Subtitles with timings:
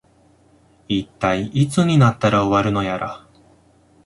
[0.87, 3.23] いったい、いつになったら終わるのやら